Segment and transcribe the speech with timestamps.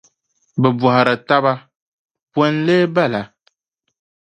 [0.61, 1.53] bɛ bɔhiri taba,
[2.33, 3.21] “Bɔ n-lee bala?”